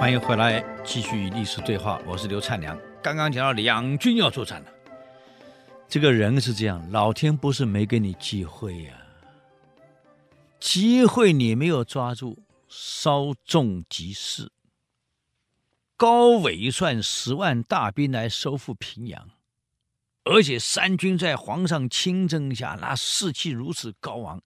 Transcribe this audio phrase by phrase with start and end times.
[0.00, 2.00] 欢迎回来，继续与历史对话。
[2.06, 2.74] 我是刘灿良。
[3.02, 4.72] 刚刚讲到两军要作战了，
[5.86, 8.94] 这个人是这样，老天不是没给你机会呀、
[10.58, 14.50] 机会你没有抓住，稍纵即逝。
[15.98, 19.28] 高纬率十万大兵来收复平阳，
[20.24, 24.42] 而且三军在皇上亲征下，那士气如此高昂。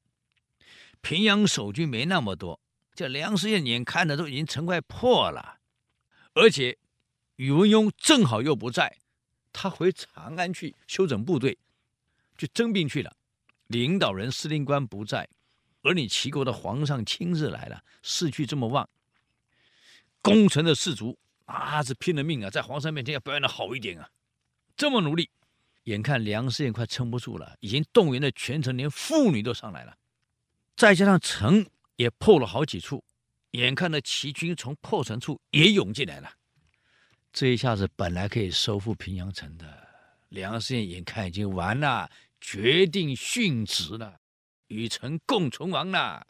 [1.00, 2.58] 平阳守军没那么多，
[2.94, 5.58] 这梁实验眼看着都已经城快破了，
[6.34, 6.78] 而且
[7.36, 8.98] 宇文邕正好又不在，
[9.52, 11.58] 他回长安去休整部队，
[12.38, 13.16] 去征兵去了。
[13.66, 15.28] 领导人司令官不在，
[15.82, 18.88] 而你齐国的皇上亲自来了，士气这么旺，
[20.22, 21.18] 攻城的士卒。
[21.46, 24.08] 啊，是拼了命啊，在皇上面前要表演的好一点啊！
[24.78, 25.28] 这么努力，
[25.82, 29.94] 眼看梁实验快撑不住了，已经动员了全城，连妇女都上来了。
[30.74, 33.04] 再加上城也破了好几处，
[33.52, 36.32] 眼看着齐军从破城处也涌进来了。
[37.32, 39.88] 这一下子本来可以收复平阳城的，
[40.28, 44.20] 梁实验眼看已经完了，决定殉职了，
[44.68, 46.26] 与臣共存亡了。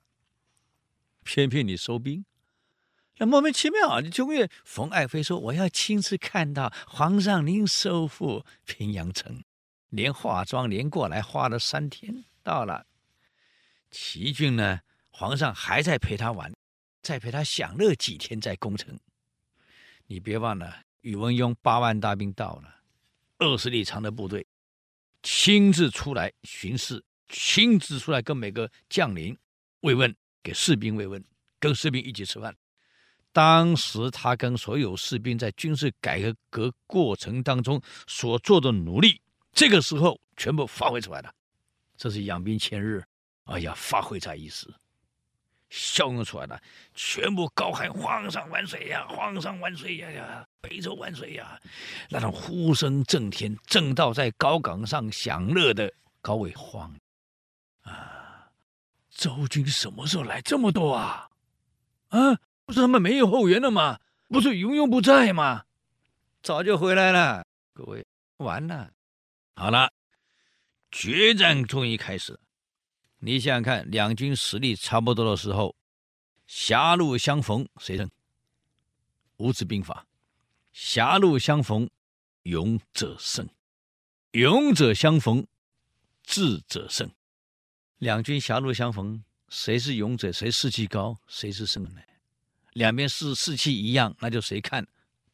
[1.22, 2.24] 偏偏你收兵。
[3.18, 9.44] 那莫名其妙啊，你中岳冯爱妃说：“我要亲自看到皇上您收复平阳城，
[9.90, 12.24] 连化妆连过来花了三天。
[12.42, 12.86] 到了，
[13.90, 14.80] 齐军呢，
[15.16, 16.52] 皇上还在陪他玩，
[17.00, 18.98] 再陪他享乐几天再攻城。
[20.08, 22.80] 你别忘了，宇文邕八万大兵到了，
[23.38, 24.44] 二十里长的部队，
[25.22, 29.38] 亲自出来巡视，亲自出来跟每个将领
[29.82, 30.12] 慰问，
[30.42, 31.24] 给士兵慰问，
[31.60, 32.52] 跟士兵一起吃饭。”
[33.30, 41.32] 当时他跟所有士兵在军事改革革过程当中所做的努力，这个时候全部发挥出来了。
[41.96, 43.04] 这是养兵千日，
[43.44, 44.66] 哎呀，发挥在一时，
[45.76, 46.62] 效用出来了，
[46.94, 51.60] 全部高喊“皇上万岁呀，皇上万岁呀呀，北周万岁呀”，
[52.08, 56.94] 那种呼声震天，震到在高岗上享乐的高伟慌
[57.82, 58.48] 啊！
[59.10, 61.28] 周军什么时候来这么多啊？
[62.10, 62.38] 啊！
[62.64, 63.98] 不是他们没有后援了吗？
[64.28, 65.64] 不是宇文邕不在吗？
[66.40, 67.44] 早就回来了。
[67.72, 68.92] 各位，完了，
[69.56, 69.90] 好了，
[70.92, 72.38] 决战终于开始了。
[73.26, 75.74] 你想想看，两军实力差不多的时候，
[76.46, 78.10] 狭路相逢谁胜？
[79.38, 80.06] 五子兵法：
[80.74, 81.88] 狭路相逢，
[82.42, 83.46] 勇者胜；
[84.32, 85.46] 勇者相逢，
[86.22, 87.10] 智者胜。
[87.96, 90.30] 两军狭路相逢，谁是勇者？
[90.30, 91.16] 谁士气高？
[91.26, 92.02] 谁是胜呢？
[92.74, 94.86] 两边士士气一样，那就谁看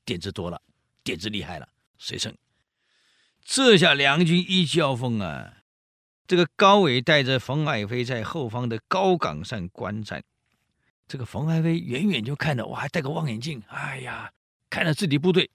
[0.05, 0.63] 点子多了，
[1.03, 1.69] 点子厉害了，
[1.99, 2.33] 谁胜？
[3.45, 5.57] 这下两军一交锋啊！
[6.31, 10.23] 这个高纬带着冯爱飞在后方的高岗上观战，
[11.09, 14.31] 这个冯爱飞远远就看着，我还戴个望远镜，哎呀，
[14.71, 15.51] 看着自己部队，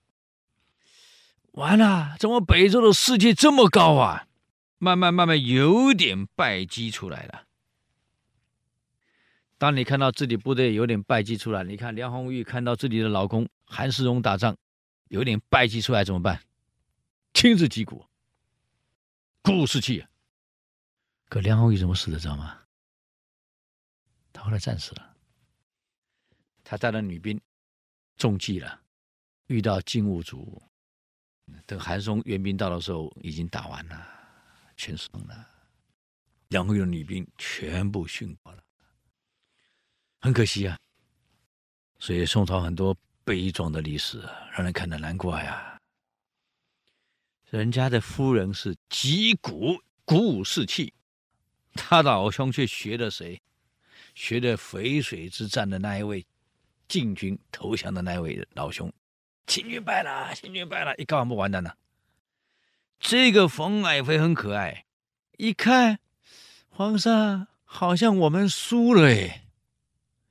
[1.53, 4.27] 完了，怎么北周的士气这么高啊？
[4.77, 7.43] 慢慢慢慢有点败绩出来了。
[9.57, 14.57] 当你看到自己部队有点败绩出来，你看梁红玉看到自己的老公韩世荣打仗
[15.07, 16.41] 有点败绩出来怎么办？
[17.33, 18.05] 亲自击鼓，
[19.41, 20.03] 鼓舞士气。
[21.29, 22.61] 可梁红玉怎么死的知道吗？
[24.31, 25.15] 他后来战死了。
[26.63, 27.39] 他带了女兵
[28.17, 28.81] 中计了，
[29.47, 30.61] 遇到金兀术。
[31.65, 34.07] 等韩松援兵到的时候，已经打完了，
[34.75, 35.47] 全死了。
[36.47, 38.63] 梁红玉的女兵全部殉国了。
[40.21, 40.77] 很可惜啊，
[41.99, 44.19] 所以宋朝很多悲壮的历史，
[44.51, 45.79] 让人看得难过呀。
[47.49, 50.93] 人家的夫人是击鼓鼓舞士气，
[51.75, 53.39] 他的老兄却学的谁？
[54.15, 56.25] 学的淝水之战的那一位
[56.87, 58.91] 晋军投降的那一位老兄，
[59.45, 61.75] 秦军败了，秦军败了，一告不完蛋了。
[62.97, 64.85] 这个冯爱妃很可爱，
[65.37, 65.99] 一看
[66.69, 69.43] 皇上好像我们输了哎。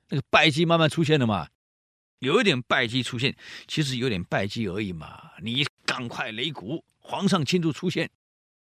[0.09, 1.49] 那个败绩慢慢出现了嘛，
[2.19, 3.35] 有一点败绩出现，
[3.67, 5.31] 其实有点败绩而已嘛。
[5.41, 8.09] 你赶快擂鼓，皇上亲自出现，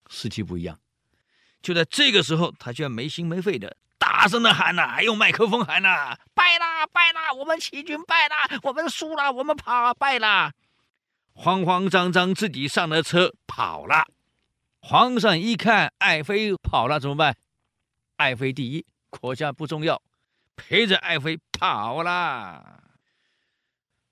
[0.09, 0.77] 士气不一样。
[1.67, 10.53] 就在这个时候，他居然没心没肺的大声的喊呐、还用麦克风喊呐、：“败啦，败啦，我们齐军败啦，我们输了，我们跑败了。”
[11.35, 14.07] 慌慌张张自己上了车跑了。
[14.79, 17.35] 皇上一看爱妃跑了怎么办？
[18.15, 20.01] 爱妃第一，国家不重要。
[20.55, 22.81] 陪着爱妃跑了，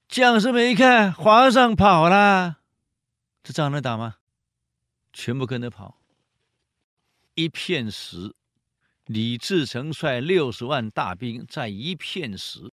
[0.09, 2.57] 将士们一看，皇上跑了，
[3.41, 4.15] 这仗能打吗？
[5.13, 5.95] 全部跟着跑。
[7.35, 8.33] 一片石，
[9.05, 12.71] 李自成率六十万大兵，在一片石，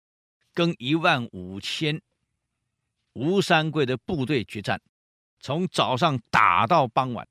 [0.55, 2.01] 跟一万五千
[3.13, 4.81] 吴三桂的部队决战，
[5.41, 7.29] 从早上打到傍晚。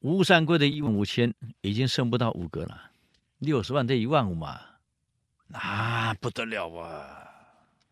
[0.00, 2.92] 吴三桂的一万五千已经剩不到五个了，
[3.38, 4.60] 六十万对一万五嘛，
[5.48, 7.24] 那不得了啊！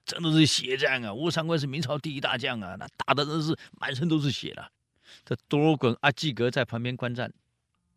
[0.05, 1.13] 真的是血战啊！
[1.13, 4.71] 吴三桂是明朝第一大将啊，那打的真是满身都是血了。
[5.25, 7.33] 这多尔衮、阿济格在旁边观战，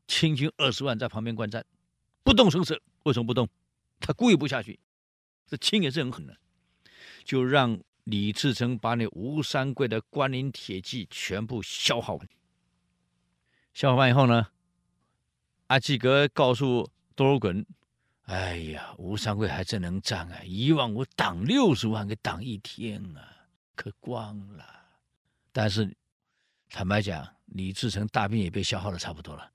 [0.09, 1.63] 清军二十万在旁边观战，
[2.23, 2.81] 不动声色。
[3.03, 3.47] 为什么不动？
[3.99, 4.79] 他故意不下去。
[5.45, 6.35] 这清也是很狠的，
[7.23, 12.27] 就让李自成把你吴三桂的关林铁骑全部消耗完。
[13.73, 14.47] 消耗完以后呢，
[15.67, 17.63] 阿济格告诉多尔衮
[18.25, 20.41] ：“哎呀，吴三桂还真能战啊！
[20.43, 24.65] 一万我挡六十万，给挡一天啊，可光了。
[25.51, 25.95] 但是
[26.69, 29.51] 坦白讲，李自成大兵也被消耗的差不多了。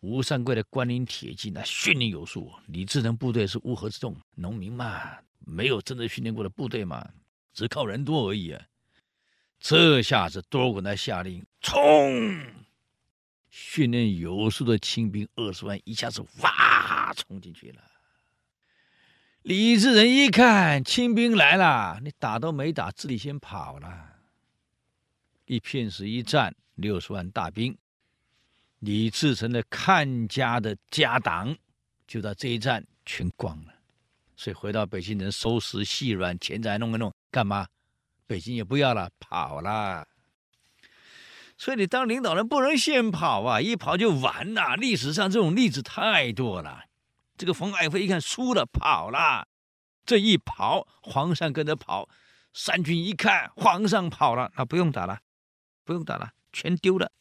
[0.00, 7.06] 吴三桂的关林铁骑那训练有素，李自成部队是乌合之众，农民嘛，没有真正训练过的部队嘛，
[7.52, 8.62] 只靠人多而已啊。
[9.58, 11.76] 这下子多尔衮来下令冲！”
[13.50, 17.82] 训练有素的清兵二十万一下子哇冲进去了。
[19.42, 24.16] 李自成一看清兵来了，你打都没打，自己先跑了。
[25.46, 27.76] 一片时一战，六十万大兵，
[28.80, 31.56] 李自成的看家的家当
[32.06, 33.72] 就在这一战全光了。
[34.36, 37.66] 所以回到北京，人收拾细软，钱财弄一弄，干嘛？
[38.26, 40.06] 北京也不要了，跑了。
[41.58, 44.76] 所以你当领导人不能先跑啊，一跑就完了。
[44.76, 46.84] 历史上这种例子太多了。
[47.36, 49.46] 这个冯爱辉一看输了，跑了，
[50.06, 52.08] 这一跑，皇上跟着跑。
[52.54, 55.20] 三军一看皇上跑了，那不用打了，
[55.84, 57.12] 不用打了，全丢了，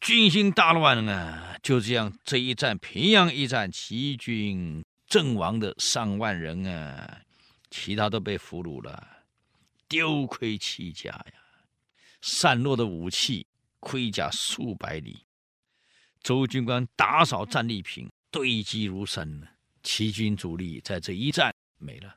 [0.00, 1.56] 军心大乱啊！
[1.62, 7.22] 就这样，这一战平阳一战，齐军阵亡的上万人啊，
[7.68, 9.24] 其他都被俘虏了，
[9.88, 11.32] 丢盔弃甲呀。
[12.22, 13.46] 散落的武器、
[13.80, 15.24] 盔甲数百里，
[16.22, 19.46] 周军官打扫战利品，堆积如山呢。
[19.82, 22.16] 齐军主力在这一战没了。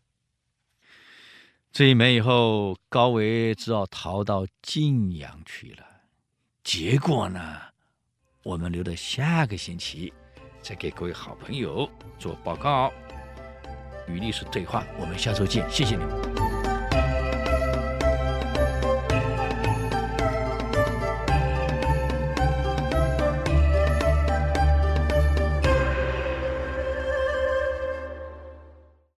[1.71, 5.90] 这一没以后，高维只好逃到晋阳去了。
[6.63, 7.39] 结果呢？
[8.43, 10.13] 我们留到下个星期
[10.61, 12.91] 再给各位好朋友做报告。
[14.07, 16.30] 与历史对话，我们下周见，谢谢你们。